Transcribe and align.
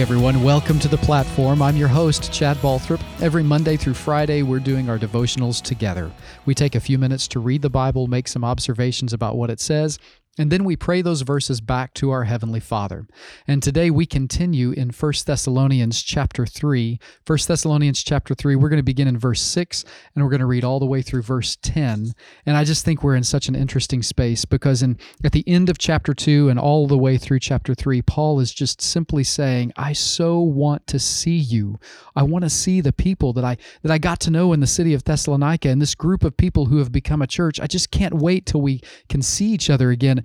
Everyone, 0.00 0.42
welcome 0.42 0.78
to 0.78 0.88
the 0.88 0.96
platform. 0.96 1.60
I'm 1.60 1.76
your 1.76 1.86
host, 1.86 2.32
Chad 2.32 2.56
Balthrop. 2.62 3.02
Every 3.20 3.42
Monday 3.42 3.76
through 3.76 3.92
Friday, 3.92 4.40
we're 4.40 4.58
doing 4.58 4.88
our 4.88 4.98
devotionals 4.98 5.60
together. 5.60 6.10
We 6.46 6.54
take 6.54 6.74
a 6.74 6.80
few 6.80 6.98
minutes 6.98 7.28
to 7.28 7.38
read 7.38 7.60
the 7.60 7.68
Bible, 7.68 8.06
make 8.06 8.26
some 8.26 8.42
observations 8.42 9.12
about 9.12 9.36
what 9.36 9.50
it 9.50 9.60
says, 9.60 9.98
and 10.40 10.50
then 10.50 10.64
we 10.64 10.74
pray 10.74 11.02
those 11.02 11.20
verses 11.20 11.60
back 11.60 11.92
to 11.92 12.10
our 12.10 12.24
heavenly 12.24 12.60
Father. 12.60 13.06
And 13.46 13.62
today 13.62 13.90
we 13.90 14.06
continue 14.06 14.70
in 14.70 14.88
1 14.88 15.12
Thessalonians 15.26 16.00
chapter 16.00 16.46
3. 16.46 16.98
1 17.26 17.38
Thessalonians 17.46 18.02
chapter 18.02 18.34
3, 18.34 18.56
we're 18.56 18.70
going 18.70 18.78
to 18.78 18.82
begin 18.82 19.06
in 19.06 19.18
verse 19.18 19.42
6 19.42 19.84
and 20.14 20.24
we're 20.24 20.30
going 20.30 20.40
to 20.40 20.46
read 20.46 20.64
all 20.64 20.80
the 20.80 20.86
way 20.86 21.02
through 21.02 21.20
verse 21.20 21.58
10. 21.60 22.14
And 22.46 22.56
I 22.56 22.64
just 22.64 22.86
think 22.86 23.02
we're 23.02 23.16
in 23.16 23.22
such 23.22 23.48
an 23.48 23.54
interesting 23.54 24.02
space 24.02 24.46
because 24.46 24.82
in 24.82 24.96
at 25.22 25.32
the 25.32 25.46
end 25.46 25.68
of 25.68 25.76
chapter 25.76 26.14
2 26.14 26.48
and 26.48 26.58
all 26.58 26.86
the 26.86 26.96
way 26.96 27.18
through 27.18 27.40
chapter 27.40 27.74
3, 27.74 28.00
Paul 28.00 28.40
is 28.40 28.54
just 28.54 28.80
simply 28.80 29.24
saying, 29.24 29.74
"I 29.76 29.92
so 29.92 30.40
want 30.40 30.86
to 30.86 30.98
see 30.98 31.36
you. 31.36 31.78
I 32.16 32.22
want 32.22 32.44
to 32.44 32.50
see 32.50 32.80
the 32.80 32.94
people 32.94 33.34
that 33.34 33.44
I 33.44 33.58
that 33.82 33.92
I 33.92 33.98
got 33.98 34.20
to 34.20 34.30
know 34.30 34.54
in 34.54 34.60
the 34.60 34.66
city 34.66 34.94
of 34.94 35.04
Thessalonica 35.04 35.68
and 35.68 35.82
this 35.82 35.94
group 35.94 36.24
of 36.24 36.38
people 36.38 36.64
who 36.64 36.78
have 36.78 36.92
become 36.92 37.20
a 37.20 37.26
church. 37.26 37.60
I 37.60 37.66
just 37.66 37.90
can't 37.90 38.14
wait 38.14 38.46
till 38.46 38.62
we 38.62 38.80
can 39.10 39.20
see 39.20 39.52
each 39.52 39.68
other 39.68 39.90
again." 39.90 40.24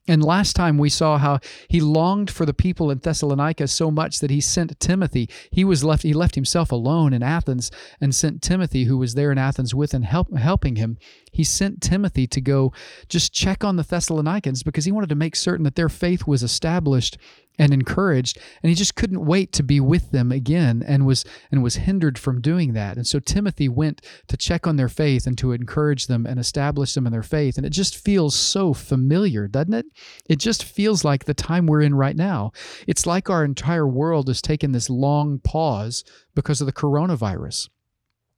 And 0.07 0.23
last 0.23 0.55
time 0.55 0.79
we 0.79 0.89
saw 0.89 1.19
how 1.19 1.39
he 1.67 1.79
longed 1.79 2.31
for 2.31 2.45
the 2.45 2.55
people 2.55 2.89
in 2.89 2.97
Thessalonica 2.97 3.67
so 3.67 3.91
much 3.91 4.19
that 4.19 4.31
he 4.31 4.41
sent 4.41 4.79
Timothy. 4.79 5.29
He 5.51 5.63
was 5.63 5.83
left 5.83 6.01
he 6.01 6.13
left 6.13 6.33
himself 6.33 6.71
alone 6.71 7.13
in 7.13 7.21
Athens 7.21 7.69
and 7.99 8.13
sent 8.13 8.41
Timothy 8.41 8.85
who 8.85 8.97
was 8.97 9.13
there 9.13 9.31
in 9.31 9.37
Athens 9.37 9.75
with 9.75 9.93
and 9.93 10.03
help, 10.03 10.35
helping 10.35 10.77
him. 10.77 10.97
He 11.31 11.43
sent 11.43 11.81
Timothy 11.81 12.25
to 12.27 12.41
go 12.41 12.73
just 13.09 13.31
check 13.31 13.63
on 13.63 13.75
the 13.75 13.83
Thessalonians 13.83 14.63
because 14.63 14.85
he 14.85 14.91
wanted 14.91 15.09
to 15.09 15.15
make 15.15 15.35
certain 15.35 15.63
that 15.65 15.75
their 15.75 15.89
faith 15.89 16.25
was 16.25 16.41
established 16.41 17.17
and 17.59 17.73
encouraged 17.73 18.39
and 18.63 18.69
he 18.69 18.75
just 18.75 18.95
couldn't 18.95 19.25
wait 19.25 19.51
to 19.51 19.61
be 19.61 19.79
with 19.79 20.11
them 20.11 20.31
again 20.31 20.83
and 20.87 21.05
was 21.05 21.25
and 21.51 21.61
was 21.61 21.75
hindered 21.75 22.17
from 22.17 22.41
doing 22.41 22.73
that 22.73 22.95
and 22.95 23.05
so 23.05 23.19
timothy 23.19 23.67
went 23.67 24.01
to 24.27 24.37
check 24.37 24.65
on 24.65 24.77
their 24.77 24.89
faith 24.89 25.27
and 25.27 25.37
to 25.37 25.51
encourage 25.51 26.07
them 26.07 26.25
and 26.25 26.39
establish 26.39 26.93
them 26.93 27.05
in 27.05 27.11
their 27.11 27.21
faith 27.21 27.57
and 27.57 27.65
it 27.65 27.71
just 27.71 27.97
feels 27.97 28.33
so 28.33 28.73
familiar 28.73 29.47
doesn't 29.47 29.73
it 29.73 29.85
it 30.29 30.37
just 30.37 30.63
feels 30.63 31.03
like 31.03 31.25
the 31.25 31.33
time 31.33 31.65
we're 31.65 31.81
in 31.81 31.95
right 31.95 32.15
now. 32.15 32.51
It's 32.87 33.05
like 33.05 33.29
our 33.29 33.43
entire 33.43 33.87
world 33.87 34.27
has 34.27 34.41
taken 34.41 34.71
this 34.71 34.89
long 34.89 35.39
pause 35.39 36.03
because 36.35 36.61
of 36.61 36.67
the 36.67 36.73
coronavirus 36.73 37.69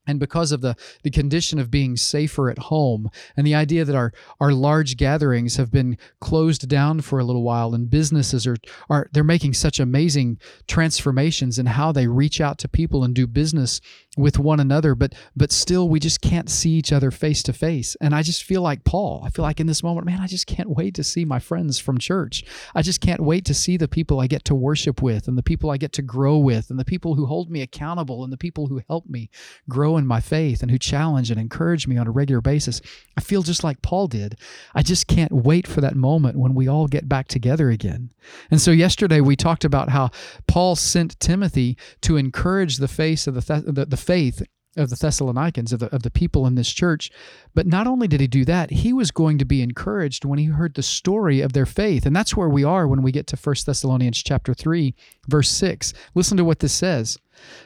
and 0.06 0.20
because 0.20 0.52
of 0.52 0.62
the, 0.62 0.76
the 1.04 1.10
condition 1.10 1.60
of 1.60 1.72
being 1.72 1.96
safer 1.96 2.50
at 2.50 2.58
home 2.58 3.10
and 3.38 3.48
the 3.48 3.56
idea 3.56 3.86
that 3.86 3.96
our, 3.96 4.12
our 4.40 4.52
large 4.52 4.98
gatherings 4.98 5.56
have 5.56 5.72
been 5.72 5.98
closed 6.20 6.68
down 6.68 7.02
for 7.02 7.20
a 7.20 7.24
little 7.24 7.44
while 7.44 7.74
and 7.74 7.90
businesses 7.90 8.46
are, 8.46 8.58
are 8.90 9.10
they're 9.14 9.24
making 9.24 9.54
such 9.54 9.80
amazing 9.80 10.38
transformations 10.68 11.58
in 11.58 11.66
how 11.66 11.92
they 11.92 12.08
reach 12.08 12.42
out 12.42 12.58
to 12.58 12.68
people 12.68 13.04
and 13.04 13.16
do 13.16 13.26
business 13.28 13.80
with 14.16 14.38
one 14.38 14.60
another 14.60 14.94
but 14.94 15.14
but 15.36 15.52
still 15.52 15.90
we 15.90 16.00
just 16.00 16.22
can't 16.22 16.50
see 16.50 16.72
each 16.72 16.92
other 16.92 17.10
face 17.10 17.42
to 17.44 17.54
face. 17.54 17.96
And 18.00 18.14
i 18.14 18.22
just 18.22 18.44
feel 18.44 18.62
like 18.62 18.84
paul 18.84 19.24
i 19.26 19.30
feel 19.30 19.44
like 19.44 19.60
in 19.60 19.68
this 19.68 19.82
moment 19.82 20.06
man 20.06 20.20
i 20.20 20.28
just 20.28 20.46
can't 20.46 20.70
wait 20.70 20.94
to 20.96 21.04
see 21.04 21.26
my 21.26 21.40
friends 21.40 21.80
from 21.80 21.98
church. 21.98 22.44
I 22.76 22.82
just 22.82 23.02
can't 23.02 23.22
wait 23.22 23.46
to 23.46 23.54
see 23.54 23.78
the 23.78 23.88
people 23.88 24.20
i 24.20 24.28
get 24.28 24.46
to 24.46 24.56
worship 24.56 25.02
with 25.02 25.28
and 25.28 25.38
the 25.38 25.44
people 25.44 25.72
i 25.72 25.78
get 25.78 25.94
to 25.94 26.02
grow 26.02 26.38
with 26.38 26.70
and 26.70 26.80
the 26.80 26.86
people 26.86 27.16
who 27.16 27.26
hold 27.26 27.50
me 27.50 27.62
accountable 27.62 28.24
and 28.24 28.32
the 28.32 28.38
people 28.38 28.68
who 28.68 28.82
help 28.88 29.08
me 29.08 29.30
grow 29.68 29.98
in 29.98 30.06
my 30.06 30.20
faith 30.20 30.62
and 30.62 30.70
who 30.70 30.78
challenge 30.78 31.32
and 31.32 31.40
encourage 31.40 31.88
me 31.88 31.98
on 31.98 32.08
a 32.08 32.12
regular 32.12 32.42
basis. 32.42 32.82
I 33.18 33.22
feel 33.22 33.42
just 33.42 33.64
like 33.64 33.82
paul 33.82 34.08
did. 34.08 34.38
I 34.76 34.84
just 34.84 35.08
can't 35.08 35.32
wait 35.32 35.68
for 35.68 35.82
that 35.82 35.96
moment 35.96 36.38
when 36.38 36.54
we 36.54 36.68
all 36.68 36.88
get 36.88 37.10
back 37.10 37.28
together 37.28 37.70
again. 37.70 38.12
And 38.52 38.62
so 38.62 38.72
yesterday 38.72 39.22
we 39.22 39.36
talked 39.36 39.66
about 39.66 39.90
how 39.90 40.12
paul 40.48 40.76
sent 40.76 41.20
timothy 41.20 41.78
to 42.02 42.18
encourage 42.18 42.78
the 42.78 42.88
face 42.88 43.26
of 43.26 43.34
the, 43.34 43.64
the, 43.66 43.86
the 43.86 44.03
faith 44.04 44.44
of 44.76 44.90
the 44.90 44.96
Thessalonians, 44.96 45.72
of 45.72 45.80
the, 45.80 45.94
of 45.94 46.04
the 46.04 46.12
people 46.12 46.48
in 46.48 46.56
this 46.56 46.72
church. 46.72 47.12
But 47.54 47.68
not 47.68 47.88
only 47.88 48.08
did 48.08 48.22
he 48.22 48.28
do 48.28 48.46
that, 48.46 48.72
he 48.72 48.94
was 48.94 49.12
going 49.12 49.38
to 49.38 49.46
be 49.46 49.62
encouraged 49.62 50.26
when 50.26 50.40
he 50.40 50.46
heard 50.46 50.74
the 50.74 50.84
story 50.84 51.42
of 51.42 51.54
their 51.54 51.66
faith. 51.66 52.06
And 52.06 52.16
that's 52.16 52.36
where 52.36 52.50
we 52.50 52.64
are 52.64 52.88
when 52.88 53.02
we 53.02 53.12
get 53.12 53.28
to 53.28 53.38
1 53.38 53.56
Thessalonians 53.66 54.24
chapter 54.24 54.54
3, 54.54 54.96
verse 55.28 55.50
6. 55.50 55.94
Listen 56.16 56.38
to 56.38 56.46
what 56.46 56.60
this 56.60 56.74
says. 56.74 57.18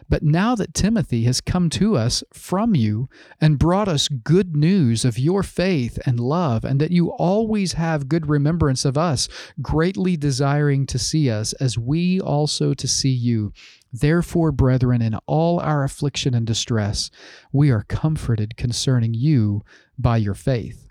But 0.09 0.23
now 0.23 0.55
that 0.55 0.73
Timothy 0.73 1.23
has 1.23 1.41
come 1.41 1.69
to 1.72 1.95
us 1.95 2.23
from 2.33 2.75
you 2.75 3.09
and 3.41 3.59
brought 3.59 3.88
us 3.88 4.07
good 4.07 4.55
news 4.55 5.05
of 5.05 5.19
your 5.19 5.44
faith 5.44 6.00
and 6.05 6.19
love, 6.19 6.63
and 6.63 6.79
that 6.81 6.91
you 6.91 7.11
always 7.11 7.73
have 7.73 8.09
good 8.09 8.29
remembrance 8.29 8.85
of 8.85 8.97
us, 8.97 9.28
greatly 9.61 10.17
desiring 10.17 10.85
to 10.88 11.00
see 11.00 11.29
us, 11.29 11.53
as 11.53 11.78
we 11.78 12.19
also 12.19 12.73
to 12.73 12.88
see 12.88 13.11
you. 13.11 13.53
Therefore, 13.91 14.51
brethren, 14.51 15.01
in 15.01 15.16
all 15.25 15.59
our 15.59 15.84
affliction 15.84 16.34
and 16.34 16.45
distress, 16.45 17.09
we 17.51 17.72
are 17.72 17.85
comforted 17.88 18.57
concerning 18.57 19.13
you 19.13 19.63
by 19.97 20.17
your 20.17 20.35
faith. 20.35 20.88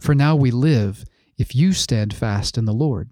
For 0.00 0.14
now 0.14 0.36
we 0.36 0.50
live 0.50 1.04
if 1.38 1.54
you 1.54 1.72
stand 1.72 2.12
fast 2.14 2.58
in 2.58 2.64
the 2.64 2.72
Lord. 2.72 3.10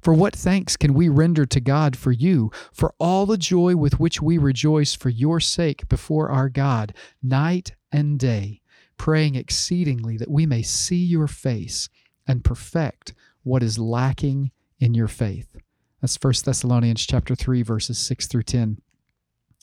For 0.00 0.14
what 0.14 0.34
thanks 0.34 0.76
can 0.76 0.94
we 0.94 1.08
render 1.08 1.46
to 1.46 1.60
God 1.60 1.96
for 1.96 2.12
you, 2.12 2.50
for 2.72 2.94
all 2.98 3.26
the 3.26 3.38
joy 3.38 3.76
with 3.76 4.00
which 4.00 4.20
we 4.20 4.38
rejoice 4.38 4.94
for 4.94 5.08
your 5.08 5.40
sake 5.40 5.88
before 5.88 6.30
our 6.30 6.48
God, 6.48 6.94
night 7.22 7.74
and 7.92 8.18
day, 8.18 8.60
praying 8.96 9.34
exceedingly 9.34 10.16
that 10.16 10.30
we 10.30 10.46
may 10.46 10.62
see 10.62 11.04
your 11.04 11.26
face 11.26 11.88
and 12.26 12.44
perfect 12.44 13.14
what 13.42 13.62
is 13.62 13.78
lacking 13.78 14.50
in 14.78 14.94
your 14.94 15.08
faith. 15.08 15.56
That's 16.00 16.18
1 16.20 16.34
Thessalonians 16.44 17.06
chapter 17.06 17.34
3 17.34 17.62
verses 17.62 17.98
6 17.98 18.26
through 18.26 18.44
10. 18.44 18.80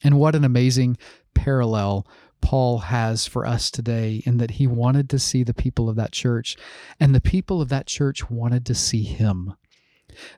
And 0.03 0.19
what 0.19 0.35
an 0.35 0.44
amazing 0.44 0.97
parallel 1.34 2.07
Paul 2.41 2.79
has 2.79 3.25
for 3.25 3.45
us 3.45 3.72
today 3.72 4.22
in 4.25 4.38
that 4.38 4.51
he 4.51 4.67
wanted 4.67 5.09
to 5.09 5.19
see 5.19 5.44
the 5.44 5.53
people 5.53 5.89
of 5.89 5.95
that 5.95 6.11
church 6.11 6.55
and 6.99 7.13
the 7.13 7.22
people 7.22 7.61
of 7.61 7.69
that 7.69 7.88
church 7.88 8.29
wanted 8.29 8.66
to 8.67 8.75
see 8.75 9.03
him 9.03 9.55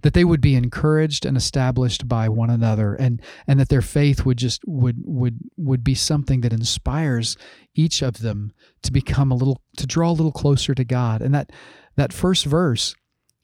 that 0.02 0.14
they 0.14 0.24
would 0.24 0.42
be 0.42 0.56
encouraged 0.56 1.26
and 1.26 1.38
established 1.38 2.08
by 2.08 2.30
one 2.30 2.50
another 2.50 2.96
and 2.96 3.22
and 3.48 3.60
that 3.60 3.70
their 3.70 3.82
faith 3.82 4.26
would 4.26 4.38
just 4.38 4.62
would 4.66 4.98
would 5.04 5.40
would 5.58 5.84
be 5.84 5.96
something 5.96 6.42
that 6.42 6.54
inspires 6.54 7.38
each 7.76 8.02
of 8.02 8.20
them 8.20 8.52
to 8.82 8.92
become 8.92 9.32
a 9.32 9.36
little 9.36 9.62
to 9.78 9.88
draw 9.88 10.10
a 10.10 10.14
little 10.14 10.32
closer 10.32 10.74
to 10.74 10.84
God 10.84 11.22
and 11.22 11.34
that 11.34 11.52
that 11.96 12.14
first 12.14 12.46
verse 12.46 12.96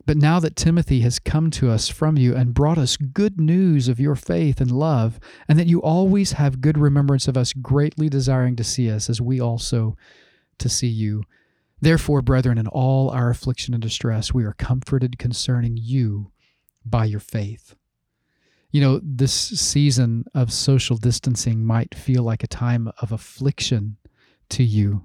but 0.05 0.17
now 0.17 0.39
that 0.39 0.55
Timothy 0.55 1.01
has 1.01 1.17
come 1.17 1.49
to 1.51 1.71
us 1.71 1.89
from 1.89 2.17
you 2.17 2.35
and 2.35 2.53
brought 2.53 2.77
us 2.77 2.95
good 2.95 3.39
news 3.39 3.87
of 3.87 3.99
your 3.99 4.15
faith 4.15 4.61
and 4.61 4.71
love, 4.71 5.19
and 5.47 5.57
that 5.57 5.67
you 5.67 5.81
always 5.81 6.33
have 6.33 6.61
good 6.61 6.77
remembrance 6.77 7.27
of 7.27 7.35
us, 7.35 7.53
greatly 7.53 8.07
desiring 8.07 8.55
to 8.57 8.63
see 8.63 8.89
us, 8.91 9.09
as 9.09 9.19
we 9.19 9.41
also 9.41 9.97
to 10.59 10.69
see 10.69 10.87
you. 10.87 11.23
Therefore, 11.85 12.23
brethren, 12.23 12.57
in 12.57 12.65
all 12.65 13.11
our 13.11 13.29
affliction 13.29 13.75
and 13.75 13.83
distress, 13.83 14.33
we 14.33 14.43
are 14.43 14.53
comforted 14.53 15.19
concerning 15.19 15.77
you 15.77 16.31
by 16.83 17.05
your 17.05 17.19
faith. 17.19 17.75
You 18.71 18.81
know, 18.81 18.99
this 19.03 19.31
season 19.31 20.25
of 20.33 20.51
social 20.51 20.97
distancing 20.97 21.63
might 21.63 21.93
feel 21.93 22.23
like 22.23 22.43
a 22.43 22.47
time 22.47 22.91
of 23.03 23.11
affliction 23.11 23.97
to 24.49 24.63
you, 24.63 25.03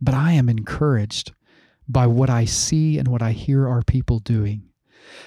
but 0.00 0.14
I 0.14 0.32
am 0.32 0.48
encouraged 0.48 1.32
by 1.86 2.06
what 2.06 2.30
I 2.30 2.46
see 2.46 2.96
and 2.96 3.06
what 3.06 3.20
I 3.20 3.32
hear 3.32 3.68
our 3.68 3.82
people 3.82 4.20
doing. 4.20 4.70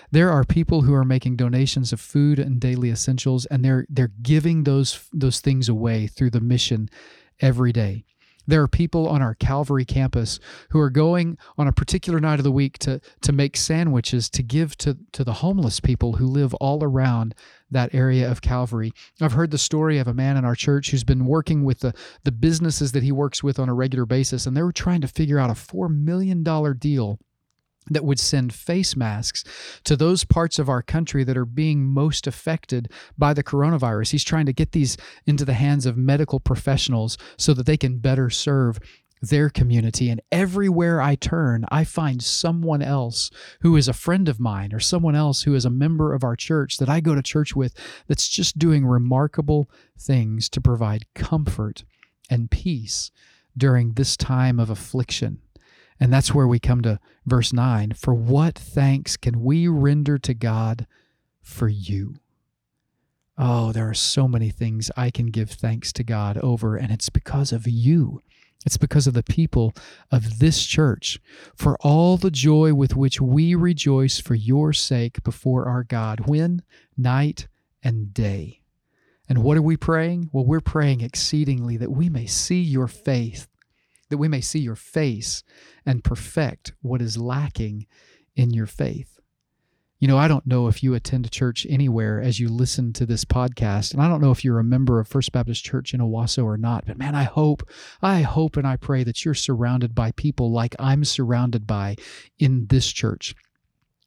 There 0.10 0.32
are 0.32 0.44
people 0.44 0.82
who 0.82 0.96
are 0.96 1.06
making 1.06 1.36
donations 1.36 1.94
of 1.94 2.02
food 2.02 2.40
and 2.40 2.60
daily 2.60 2.90
essentials 2.90 3.46
and 3.46 3.64
they're 3.64 3.86
they're 3.90 4.12
giving 4.24 4.64
those 4.64 5.08
those 5.14 5.40
things 5.40 5.70
away 5.70 6.08
through 6.08 6.32
the 6.32 6.42
mission 6.42 6.90
every 7.40 7.72
day. 7.72 8.06
There 8.46 8.62
are 8.62 8.68
people 8.68 9.08
on 9.08 9.22
our 9.22 9.36
Calvary 9.36 9.86
campus 9.86 10.40
who 10.70 10.80
are 10.80 10.90
going 10.90 11.38
on 11.58 11.68
a 11.68 11.72
particular 11.72 12.20
night 12.20 12.40
of 12.40 12.44
the 12.44 12.52
week 12.52 12.78
to, 12.80 13.00
to 13.22 13.32
make 13.32 13.56
sandwiches 13.56 14.30
to 14.32 14.44
give 14.44 14.78
to, 14.80 14.98
to 15.14 15.24
the 15.24 15.34
homeless 15.34 15.80
people 15.80 16.14
who 16.14 16.26
live 16.26 16.54
all 16.56 16.84
around 16.84 17.36
that 17.72 17.94
area 17.94 18.30
of 18.30 18.42
Calvary. 18.42 18.92
I've 19.22 19.34
heard 19.34 19.52
the 19.52 19.58
story 19.58 19.98
of 19.98 20.08
a 20.08 20.14
man 20.14 20.38
in 20.38 20.46
our 20.46 20.56
church 20.56 20.92
who's 20.92 21.04
been 21.04 21.26
working 21.26 21.64
with 21.64 21.80
the, 21.80 21.94
the 22.24 22.32
businesses 22.32 22.92
that 22.92 23.04
he 23.04 23.12
works 23.12 23.42
with 23.42 23.60
on 23.60 23.70
a 23.70 23.74
regular 23.74 24.06
basis, 24.06 24.46
and 24.46 24.56
they 24.56 24.64
were 24.64 24.72
trying 24.72 25.02
to 25.02 25.08
figure 25.08 25.40
out 25.40 25.50
a 25.50 25.54
$4 25.54 25.90
million 25.90 26.44
deal 26.78 27.20
that 27.90 28.06
would 28.06 28.20
send 28.20 28.54
face 28.54 28.96
masks 28.96 29.44
to 29.84 29.96
those 29.96 30.24
parts 30.24 30.60
of 30.60 30.70
our 30.70 30.82
country 30.82 31.24
that 31.24 31.38
are 31.38 31.46
being 31.46 31.86
most 31.86 32.28
affected 32.28 32.92
by 33.18 33.34
the 33.34 33.44
coronavirus. 33.44 34.12
He's 34.12 34.24
trying 34.24 34.46
to 34.46 34.54
get 34.54 34.72
these 34.72 34.98
into 35.26 35.46
the 35.46 35.54
hands 35.54 35.86
of 35.86 35.98
medical 35.98 36.40
professionals 36.40 37.18
so 37.38 37.54
that 37.54 37.66
they 37.66 37.78
can 37.78 38.00
better 38.00 38.30
serve 38.30 38.80
their 39.22 39.50
community. 39.50 40.10
And 40.10 40.22
everywhere 40.32 41.02
I 41.02 41.16
turn, 41.16 41.66
I 41.72 41.86
find 41.86 42.22
someone 42.22 42.82
else 42.82 43.32
who 43.62 43.78
is 43.78 43.88
a 43.88 43.94
friend 43.94 44.28
of 44.28 44.40
mine 44.40 44.74
or 44.74 44.80
someone 44.80 45.16
else 45.16 45.44
who 45.44 45.56
is 45.56 45.64
a 45.64 45.70
member 45.70 46.14
of 46.14 46.24
our 46.24 46.36
church 46.36 46.78
that 46.78 46.90
I 46.90 47.00
go 47.00 47.16
to 47.16 47.24
church 47.24 47.56
with 47.56 47.74
that's 48.08 48.28
just 48.28 48.60
doing 48.60 48.86
remarkable 48.86 49.70
things 49.98 50.50
to 50.50 50.62
provide 50.62 51.06
comfort 51.16 51.86
and 52.30 52.52
peace 52.52 53.12
during 53.58 53.94
this 53.94 54.18
time 54.18 54.60
of 54.60 54.70
affliction 54.70 55.40
and 56.04 56.12
that's 56.12 56.34
where 56.34 56.50
we 56.50 56.60
come 56.60 56.82
to 56.82 57.00
verse 57.26 57.54
9. 57.54 57.94
For 57.94 58.14
what 58.14 58.60
thanks 58.60 59.16
can 59.16 59.42
we 59.42 59.70
render 59.70 60.18
to 60.18 60.34
God 60.34 60.86
for 61.42 61.70
you? 61.70 62.16
Oh, 63.38 63.72
there 63.72 63.90
are 63.90 63.94
so 63.94 64.28
many 64.28 64.50
things 64.50 64.92
I 64.98 65.10
can 65.10 65.28
give 65.28 65.52
thanks 65.52 65.94
to 65.94 66.04
God 66.04 66.38
over, 66.40 66.76
and 66.76 66.92
it's 66.92 67.08
because 67.08 67.54
of 67.54 67.70
you. 67.70 68.22
It's 68.66 68.76
because 68.76 69.08
of 69.08 69.14
the 69.14 69.24
people 69.24 69.74
of 70.12 70.40
this 70.40 70.66
church, 70.66 71.22
for 71.56 71.78
all 71.80 72.18
the 72.18 72.32
joy 72.32 72.74
with 72.74 72.98
which 72.98 73.22
we 73.22 73.56
rejoice 73.56 74.20
for 74.20 74.36
your 74.36 74.74
sake 74.74 75.24
before 75.24 75.70
our 75.70 75.86
God, 75.86 76.28
when, 76.28 76.64
night, 76.98 77.48
and 77.82 78.14
day. 78.14 78.60
And 79.30 79.42
what 79.42 79.56
are 79.56 79.62
we 79.62 79.78
praying? 79.78 80.32
Well, 80.34 80.46
we're 80.46 80.60
praying 80.60 81.00
exceedingly 81.00 81.78
that 81.78 81.94
we 81.94 82.10
may 82.10 82.26
see 82.26 82.62
your 82.62 82.90
faith, 82.90 83.48
that 84.14 84.20
we 84.20 84.28
may 84.28 84.42
see 84.42 84.60
your 84.60 84.76
face 84.76 85.44
and 85.88 86.04
perfect 86.04 86.74
what 86.84 87.02
is 87.02 87.18
lacking 87.18 87.88
in 88.36 88.54
your 88.54 88.68
faith. 88.68 89.20
You 89.98 90.08
know, 90.08 90.20
I 90.20 90.28
don't 90.28 90.46
know 90.46 90.68
if 90.68 90.84
you 90.84 90.94
attend 90.94 91.26
a 91.26 91.32
church 91.32 91.66
anywhere 91.68 92.22
as 92.22 92.40
you 92.40 92.48
listen 92.48 92.94
to 92.94 93.08
this 93.08 93.26
podcast, 93.26 93.92
and 93.92 94.04
I 94.04 94.08
don't 94.08 94.22
know 94.22 94.30
if 94.30 94.46
you're 94.46 94.60
a 94.60 94.64
member 94.64 95.00
of 95.00 95.08
First 95.08 95.32
Baptist 95.32 95.66
Church 95.66 95.96
in 95.96 96.00
Owasso 96.00 96.44
or 96.44 96.58
not, 96.58 96.86
but 96.86 97.00
man, 97.00 97.16
I 97.16 97.24
hope, 97.24 97.68
I 98.04 98.22
hope 98.22 98.56
and 98.56 98.68
I 98.68 98.76
pray 98.76 99.04
that 99.04 99.26
you're 99.26 99.34
surrounded 99.34 99.96
by 99.96 100.12
people 100.12 100.52
like 100.52 100.76
I'm 100.78 101.04
surrounded 101.04 101.66
by 101.66 101.96
in 102.38 102.68
this 102.68 102.92
church 102.92 103.34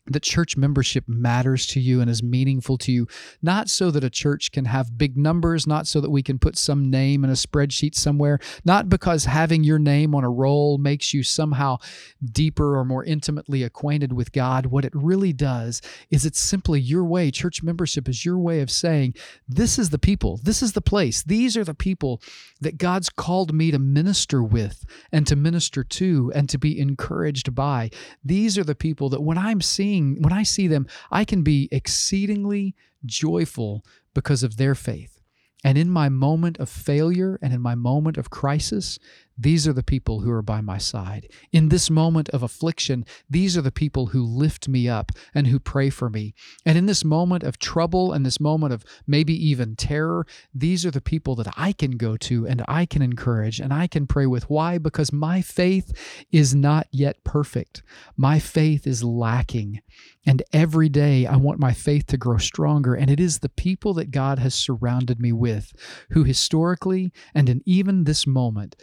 that 0.08 0.22
church 0.22 0.56
membership 0.56 1.04
matters 1.08 1.66
to 1.68 1.80
you 1.80 2.00
and 2.00 2.10
is 2.10 2.22
meaningful 2.22 2.78
to 2.78 2.92
you, 2.92 3.06
not 3.42 3.68
so 3.68 3.90
that 3.90 4.04
a 4.04 4.10
church 4.10 4.52
can 4.52 4.66
have 4.66 4.98
big 4.98 5.16
numbers, 5.16 5.66
not 5.66 5.86
so 5.86 6.00
that 6.00 6.10
we 6.10 6.22
can 6.22 6.38
put 6.38 6.56
some 6.56 6.90
name 6.90 7.24
in 7.24 7.30
a 7.30 7.34
spreadsheet 7.34 7.94
somewhere, 7.94 8.38
not 8.64 8.88
because 8.88 9.24
having 9.24 9.64
your 9.64 9.78
name 9.78 10.14
on 10.14 10.24
a 10.24 10.30
roll 10.30 10.78
makes 10.78 11.12
you 11.12 11.22
somehow 11.22 11.78
deeper 12.24 12.78
or 12.78 12.84
more 12.84 13.04
intimately 13.04 13.62
acquainted 13.62 14.12
with 14.12 14.32
God. 14.32 14.66
What 14.66 14.84
it 14.84 14.92
really 14.94 15.32
does 15.32 15.82
is 16.10 16.24
it's 16.24 16.40
simply 16.40 16.80
your 16.80 17.04
way. 17.04 17.30
Church 17.30 17.62
membership 17.62 18.08
is 18.08 18.24
your 18.24 18.38
way 18.38 18.60
of 18.60 18.70
saying, 18.70 19.14
This 19.48 19.78
is 19.78 19.90
the 19.90 19.98
people, 19.98 20.40
this 20.42 20.62
is 20.62 20.72
the 20.72 20.80
place, 20.80 21.22
these 21.22 21.56
are 21.56 21.64
the 21.64 21.74
people 21.74 22.20
that 22.60 22.78
God's 22.78 23.08
called 23.08 23.52
me 23.52 23.70
to 23.70 23.78
minister 23.78 24.42
with 24.42 24.84
and 25.12 25.26
to 25.26 25.36
minister 25.36 25.84
to 25.84 26.32
and 26.34 26.48
to 26.48 26.58
be 26.58 26.78
encouraged 26.78 27.54
by. 27.54 27.90
These 28.24 28.56
are 28.58 28.64
the 28.64 28.74
people 28.74 29.08
that 29.10 29.22
when 29.22 29.38
I'm 29.38 29.60
seeing 29.60 29.95
seeing, 29.96 30.22
when 30.22 30.32
I 30.32 30.42
see 30.42 30.66
them, 30.66 30.86
I 31.10 31.24
can 31.24 31.42
be 31.42 31.68
exceedingly 31.72 32.74
joyful 33.04 33.84
because 34.14 34.42
of 34.42 34.56
their 34.56 34.74
faith. 34.74 35.20
And 35.64 35.78
in 35.78 35.90
my 35.90 36.08
moment 36.08 36.58
of 36.58 36.68
failure 36.68 37.38
and 37.42 37.52
in 37.52 37.60
my 37.60 37.74
moment 37.74 38.18
of 38.18 38.30
crisis, 38.30 38.98
these 39.38 39.68
are 39.68 39.72
the 39.72 39.82
people 39.82 40.20
who 40.20 40.30
are 40.30 40.42
by 40.42 40.60
my 40.60 40.78
side. 40.78 41.28
In 41.52 41.68
this 41.68 41.90
moment 41.90 42.28
of 42.30 42.42
affliction, 42.42 43.04
these 43.28 43.56
are 43.56 43.62
the 43.62 43.70
people 43.70 44.06
who 44.06 44.22
lift 44.22 44.68
me 44.68 44.88
up 44.88 45.12
and 45.34 45.46
who 45.46 45.58
pray 45.58 45.90
for 45.90 46.08
me. 46.08 46.34
And 46.64 46.78
in 46.78 46.86
this 46.86 47.04
moment 47.04 47.44
of 47.44 47.58
trouble 47.58 48.12
and 48.12 48.24
this 48.24 48.40
moment 48.40 48.72
of 48.72 48.84
maybe 49.06 49.34
even 49.48 49.76
terror, 49.76 50.26
these 50.54 50.86
are 50.86 50.90
the 50.90 51.00
people 51.00 51.34
that 51.36 51.52
I 51.56 51.72
can 51.72 51.92
go 51.92 52.16
to 52.18 52.46
and 52.46 52.64
I 52.66 52.86
can 52.86 53.02
encourage 53.02 53.60
and 53.60 53.72
I 53.72 53.86
can 53.86 54.06
pray 54.06 54.26
with. 54.26 54.48
Why? 54.48 54.78
Because 54.78 55.12
my 55.12 55.42
faith 55.42 55.92
is 56.32 56.54
not 56.54 56.86
yet 56.90 57.22
perfect. 57.24 57.82
My 58.16 58.38
faith 58.38 58.86
is 58.86 59.04
lacking. 59.04 59.80
And 60.24 60.42
every 60.52 60.88
day 60.88 61.26
I 61.26 61.36
want 61.36 61.60
my 61.60 61.72
faith 61.72 62.06
to 62.08 62.16
grow 62.16 62.38
stronger. 62.38 62.94
And 62.94 63.10
it 63.10 63.20
is 63.20 63.38
the 63.38 63.48
people 63.48 63.94
that 63.94 64.10
God 64.10 64.38
has 64.38 64.54
surrounded 64.54 65.20
me 65.20 65.32
with 65.32 65.72
who 66.10 66.24
historically 66.24 67.12
and 67.34 67.48
in 67.48 67.62
even 67.66 68.04
this 68.04 68.26
moment, 68.26 68.76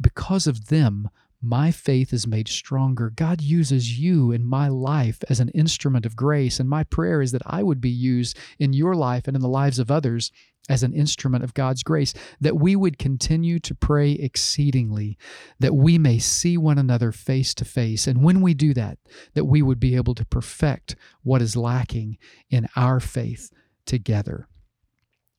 because 0.00 0.46
of 0.46 0.66
them, 0.66 1.10
my 1.42 1.70
faith 1.70 2.12
is 2.12 2.26
made 2.26 2.48
stronger. 2.48 3.10
God 3.10 3.40
uses 3.40 3.98
you 3.98 4.30
in 4.30 4.44
my 4.44 4.68
life 4.68 5.24
as 5.30 5.40
an 5.40 5.48
instrument 5.50 6.04
of 6.04 6.16
grace. 6.16 6.60
And 6.60 6.68
my 6.68 6.84
prayer 6.84 7.22
is 7.22 7.32
that 7.32 7.42
I 7.46 7.62
would 7.62 7.80
be 7.80 7.90
used 7.90 8.38
in 8.58 8.72
your 8.72 8.94
life 8.94 9.26
and 9.26 9.34
in 9.34 9.40
the 9.42 9.48
lives 9.48 9.78
of 9.78 9.90
others 9.90 10.30
as 10.68 10.82
an 10.82 10.92
instrument 10.92 11.42
of 11.42 11.54
God's 11.54 11.82
grace, 11.82 12.12
that 12.40 12.56
we 12.56 12.76
would 12.76 12.98
continue 12.98 13.58
to 13.60 13.74
pray 13.74 14.12
exceedingly, 14.12 15.16
that 15.58 15.74
we 15.74 15.98
may 15.98 16.18
see 16.18 16.56
one 16.56 16.78
another 16.78 17.10
face 17.10 17.54
to 17.54 17.64
face. 17.64 18.06
And 18.06 18.22
when 18.22 18.40
we 18.40 18.54
do 18.54 18.74
that, 18.74 18.98
that 19.34 19.46
we 19.46 19.62
would 19.62 19.80
be 19.80 19.96
able 19.96 20.14
to 20.14 20.26
perfect 20.26 20.94
what 21.22 21.42
is 21.42 21.56
lacking 21.56 22.18
in 22.50 22.68
our 22.76 23.00
faith 23.00 23.50
together. 23.86 24.46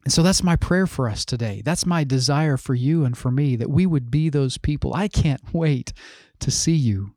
And 0.03 0.12
so 0.12 0.24
that's 0.24 0.44
my 0.44 0.56
prayer 0.56 0.88
for 0.88 1.07
us 1.07 1.25
today. 1.25 1.62
That's 1.63 1.86
my 1.86 2.03
desire 2.03 2.57
for 2.57 2.74
you 2.74 3.06
and 3.06 3.18
for 3.18 3.31
me 3.31 3.56
that 3.56 3.69
we 3.69 3.86
would 3.86 4.09
be 4.09 4.30
those 4.30 4.57
people. 4.57 4.94
I 4.94 5.07
can't 5.07 5.53
wait 5.53 5.94
to 6.39 6.50
see 6.50 6.74
you. 6.74 7.13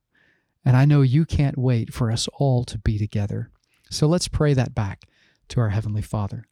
And 0.65 0.77
I 0.77 0.85
know 0.85 1.03
you 1.03 1.25
can't 1.25 1.59
wait 1.59 1.93
for 1.93 2.11
us 2.11 2.29
all 2.35 2.65
to 2.65 2.79
be 2.79 2.99
together. 2.99 3.51
So 3.91 4.07
let's 4.07 4.29
pray 4.29 4.55
that 4.55 4.75
back 4.75 5.05
to 5.49 5.61
our 5.61 5.71
Heavenly 5.71 6.03
Father. 6.03 6.45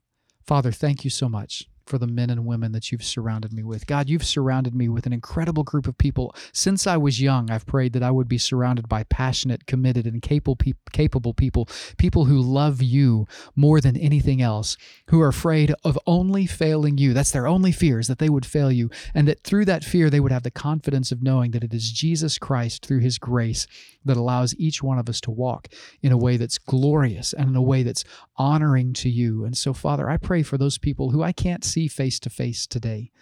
Father, 0.47 0.73
thank 0.73 1.05
you 1.05 1.11
so 1.11 1.29
much 1.29 1.69
for 1.93 1.99
the 1.99 2.07
men 2.07 2.31
and 2.31 2.47
women 2.47 2.73
that 2.73 2.91
you've 2.91 3.05
surrounded 3.05 3.53
me 3.53 3.63
with. 3.63 3.87
God, 3.87 4.09
you've 4.09 4.25
surrounded 4.25 4.75
me 4.75 4.89
with 4.89 5.05
an 5.05 5.13
incredible 5.13 5.63
group 5.63 5.87
of 5.87 5.99
people. 5.99 6.35
Since 6.51 6.87
I 6.87 6.97
was 6.97 7.21
young, 7.21 7.51
I've 7.51 7.67
prayed 7.67 7.93
that 7.93 8.03
I 8.03 8.11
would 8.11 8.29
be 8.29 8.39
surrounded 8.39 8.89
by 8.89 9.03
passionate, 9.03 9.67
committed, 9.67 10.07
and 10.07 10.23
capable, 10.23 10.57
capable 10.91 11.35
people, 11.35 11.69
people 11.99 12.25
who 12.25 12.41
love 12.41 12.81
you 12.81 13.27
more 13.55 13.79
than 13.79 13.95
anything 13.99 14.41
else, 14.41 14.79
who 15.11 15.21
are 15.21 15.29
afraid 15.29 15.75
of 15.85 15.99
only 16.07 16.47
failing 16.47 16.97
you. 16.97 17.13
That's 17.13 17.31
their 17.31 17.47
only 17.47 17.73
fears, 17.73 18.09
that 18.09 18.19
they 18.21 18.31
would 18.31 18.47
fail 18.47 18.73
you, 18.73 18.89
and 19.13 19.29
that 19.29 19.45
through 19.45 19.67
that 19.67 19.85
fear, 19.85 20.09
they 20.09 20.21
would 20.21 20.33
have 20.33 20.45
the 20.45 20.51
confidence 20.51 21.13
of 21.13 21.23
knowing 21.23 21.51
that 21.51 21.63
it 21.63 21.75
is 21.75 21.93
Jesus 21.93 22.39
Christ, 22.39 22.87
through 22.87 23.01
his 23.01 23.19
grace, 23.19 23.67
that 24.03 24.17
allows 24.17 24.55
each 24.57 24.83
one 24.83 24.99
of 24.99 25.11
us 25.11 25.21
to 25.21 25.31
walk 25.31 25.69
in 26.01 26.11
a 26.11 26.17
way 26.17 26.39
that's 26.39 26.57
glorious 26.57 27.35
and 27.35 27.51
in 27.51 27.57
a 27.57 27.61
way 27.61 27.83
that's 27.83 28.03
honoring 28.43 28.93
to 28.93 29.09
you. 29.09 29.45
And 29.45 29.57
so, 29.57 29.73
Father, 29.73 30.11
I 30.11 30.17
pray 30.17 30.43
for 30.43 30.59
those 30.59 30.77
people 30.77 31.11
who 31.11 31.23
I 31.23 31.31
can't 31.31 31.65
see 31.65 31.87
face 31.87 32.19
to 32.21 32.31
face 32.31 32.67
today. 32.67 33.13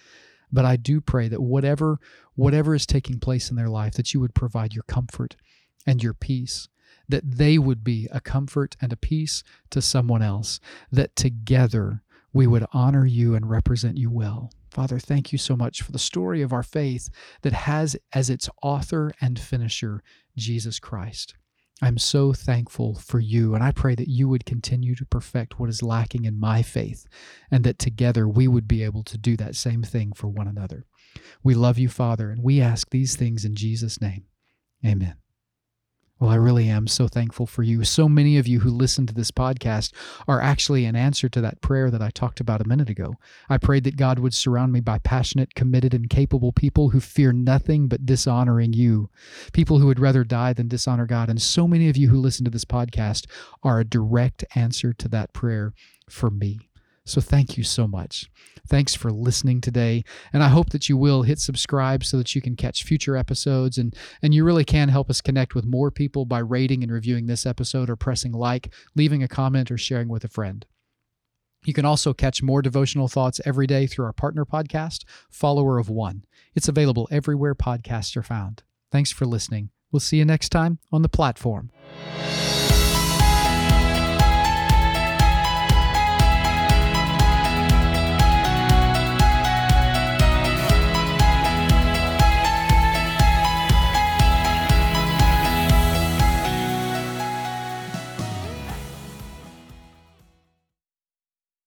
But 0.51 0.65
I 0.65 0.77
do 0.77 1.01
pray 1.01 1.29
that 1.29 1.43
whatever 1.43 2.01
whatever 2.35 2.75
is 2.75 2.87
taking 2.87 3.21
place 3.21 3.51
in 3.51 3.57
their 3.57 3.69
life, 3.69 3.93
that 3.95 4.15
you 4.15 4.21
would 4.21 4.35
provide 4.35 4.73
your 4.73 4.85
comfort 4.85 5.37
and 5.87 6.03
your 6.03 6.15
peace, 6.15 6.69
that 7.07 7.31
they 7.37 7.59
would 7.59 7.85
be 7.85 8.09
a 8.11 8.21
comfort 8.21 8.77
and 8.81 8.95
a 8.95 8.97
peace 8.97 9.45
to 9.69 9.83
someone 9.83 10.23
else, 10.23 10.59
that 10.91 11.15
together 11.15 12.03
we 12.33 12.47
would 12.47 12.65
honor 12.73 13.05
you 13.05 13.35
and 13.35 13.51
represent 13.51 13.99
you 13.99 14.11
well. 14.11 14.51
Father, 14.71 14.99
thank 14.99 15.33
you 15.33 15.39
so 15.39 15.55
much 15.55 15.83
for 15.83 15.93
the 15.93 15.99
story 15.99 16.41
of 16.41 16.53
our 16.53 16.63
faith 16.63 17.11
that 17.43 17.53
has 17.53 17.95
as 18.15 18.31
its 18.31 18.49
author 18.63 19.13
and 19.21 19.39
finisher 19.39 20.03
Jesus 20.35 20.79
Christ. 20.79 21.35
I'm 21.83 21.97
so 21.97 22.33
thankful 22.33 22.95
for 22.97 23.21
you, 23.21 23.55
and 23.55 23.65
I 23.65 23.73
pray 23.73 23.95
that 23.95 24.09
you 24.09 24.29
would 24.29 24.45
continue 24.45 24.95
to 24.97 25.07
perfect 25.07 25.59
what 25.59 25.71
is 25.71 25.83
lacking 25.83 26.25
in 26.27 26.39
my 26.39 26.63
faith, 26.63 27.07
and 27.51 27.65
that 27.65 27.79
together 27.79 28.29
we 28.29 28.47
would 28.49 28.69
be 28.69 28.83
able 28.83 29.03
to 29.05 29.17
do 29.17 29.37
that 29.39 29.57
same 29.57 29.83
thing 29.83 30.13
for 30.13 30.29
one 30.29 30.47
another. 30.47 30.85
We 31.43 31.55
love 31.55 31.79
you, 31.79 31.89
Father, 31.89 32.31
and 32.31 32.43
we 32.43 32.61
ask 32.61 32.91
these 32.91 33.17
things 33.17 33.45
in 33.45 33.55
Jesus' 33.55 34.01
name. 34.01 34.25
Amen. 34.85 35.15
Well, 36.21 36.29
I 36.29 36.35
really 36.35 36.69
am 36.69 36.87
so 36.87 37.09
thankful 37.09 37.47
for 37.47 37.63
you. 37.63 37.83
So 37.83 38.07
many 38.07 38.37
of 38.37 38.47
you 38.47 38.61
who 38.61 38.69
listen 38.69 39.07
to 39.07 39.15
this 39.15 39.31
podcast 39.31 39.91
are 40.29 40.39
actually 40.39 40.85
an 40.85 40.95
answer 40.95 41.31
to 41.31 41.41
that 41.41 41.63
prayer 41.63 41.91
that 41.91 42.03
I 42.03 42.11
talked 42.11 42.41
about 42.41 42.61
a 42.61 42.69
minute 42.69 42.91
ago. 42.91 43.15
I 43.49 43.57
prayed 43.57 43.85
that 43.85 43.97
God 43.97 44.19
would 44.19 44.35
surround 44.35 44.71
me 44.71 44.81
by 44.81 44.99
passionate, 44.99 45.55
committed, 45.55 45.95
and 45.95 46.11
capable 46.11 46.53
people 46.53 46.91
who 46.91 47.01
fear 47.01 47.33
nothing 47.33 47.89
but 47.89 48.05
dishonoring 48.05 48.75
you, 48.75 49.09
people 49.55 49.79
who 49.79 49.87
would 49.87 49.99
rather 49.99 50.23
die 50.23 50.53
than 50.53 50.69
dishonor 50.69 51.07
God. 51.07 51.31
And 51.31 51.41
so 51.41 51.67
many 51.67 51.89
of 51.89 51.97
you 51.97 52.11
who 52.11 52.21
listen 52.21 52.45
to 52.45 52.51
this 52.51 52.67
podcast 52.67 53.25
are 53.63 53.81
a 53.81 53.85
direct 53.85 54.45
answer 54.55 54.93
to 54.93 55.09
that 55.09 55.33
prayer 55.33 55.73
for 56.11 56.29
me. 56.29 56.70
So 57.05 57.21
thank 57.21 57.57
you 57.57 57.65
so 57.65 57.89
much. 57.89 58.31
Thanks 58.69 58.95
for 58.95 59.11
listening 59.11 59.61
today. 59.61 60.05
And 60.33 60.43
I 60.43 60.49
hope 60.49 60.71
that 60.71 60.89
you 60.89 60.97
will 60.97 61.23
hit 61.23 61.41
subscribe 61.41 62.05
so 62.05 62.19
that 62.19 62.35
you 62.35 62.41
can 62.41 62.57
catch 62.57 62.85
future 62.85 63.17
episodes. 63.17 63.79
And, 63.79 63.97
and 64.23 64.35
you 64.35 64.45
really 64.45 64.65
can 64.65 64.89
help 64.89 65.11
us 65.11 65.21
connect 65.21 65.55
with 65.55 65.65
more 65.65 65.91
people 65.91 66.25
by 66.25 66.39
rating 66.39 66.83
and 66.83 66.93
reviewing 66.93 67.27
this 67.27 67.47
episode 67.47 67.91
or 67.91 67.97
pressing 67.97 68.33
like, 68.33 68.73
leaving 68.95 69.23
a 69.23 69.29
comment, 69.29 69.71
or 69.71 69.79
sharing 69.79 70.09
with 70.09 70.25
a 70.25 70.29
friend. 70.29 70.67
You 71.65 71.75
can 71.75 71.85
also 71.85 72.15
catch 72.15 72.43
more 72.43 72.63
devotional 72.63 73.09
thoughts 73.09 73.41
every 73.45 73.67
day 73.67 73.87
through 73.87 74.07
our 74.07 74.13
partner 74.13 74.45
podcast, 74.45 75.05
Follower 75.31 75.79
of 75.79 75.91
One. 75.91 76.25
It's 76.55 76.69
available 76.69 77.09
everywhere 77.11 77.55
podcasts 77.55 78.17
are 78.17 78.23
found. 78.23 78.63
Thanks 78.91 79.11
for 79.11 79.27
listening. 79.27 79.71
We'll 79.93 80.01
see 80.01 80.19
you 80.19 80.25
next 80.25 80.51
time 80.51 80.79
on 80.93 81.03
the 81.03 81.09
platform. 81.09 81.71